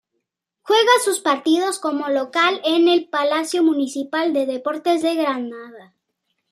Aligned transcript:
Juega 0.63 0.89
sus 1.05 1.19
partidos 1.19 1.77
como 1.77 2.07
local 2.09 2.59
en 2.65 2.87
el 2.87 3.07
Palacio 3.07 3.61
Municipal 3.61 4.33
de 4.33 4.47
Deportes 4.47 5.03
de 5.03 5.13
Granada. 5.13 5.93